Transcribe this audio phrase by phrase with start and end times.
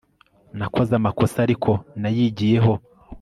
[0.57, 2.73] Nakoze amakosa ariko nayigiyeho